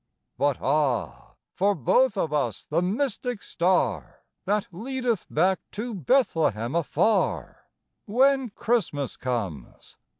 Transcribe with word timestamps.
But 0.35 0.57
ah, 0.59 1.35
for 1.53 1.75
both 1.75 2.17
of 2.17 2.33
us 2.33 2.65
the 2.65 2.81
mystic 2.81 3.43
star 3.43 4.23
That 4.45 4.65
leadeth 4.71 5.27
back 5.29 5.59
to 5.73 5.93
Bethlehem 5.93 6.73
afar, 6.73 7.65
When 8.07 8.49
Christmas 8.49 9.15
comes. 9.15 9.97